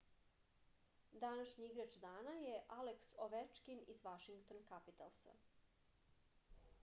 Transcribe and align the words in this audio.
današnji 1.23 1.65
igrač 1.65 1.97
dana 2.05 2.31
je 2.45 2.55
aleks 2.77 3.13
ovečkin 3.27 3.83
iz 3.95 4.03
vašington 4.07 4.63
kapitalsa 4.73 5.35